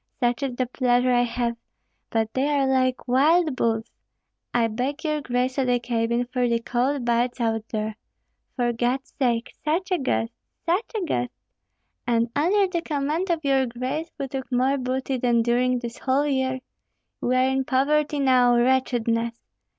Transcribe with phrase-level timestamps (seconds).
[0.19, 1.55] Such is the pleasure I have;
[2.09, 3.91] but they are like wild bulls.
[4.51, 7.95] I beg your grace to the cabin, for the cold bites out here.
[8.55, 9.51] For God's sake!
[9.63, 10.33] such a guest,
[10.65, 11.31] such a guest!
[12.07, 16.25] And under the command of your grace we took more booty than during this whole
[16.25, 16.61] year.
[17.21, 19.35] We are in poverty now, wretchedness!